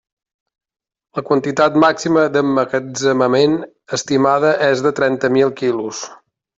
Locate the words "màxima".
1.83-2.25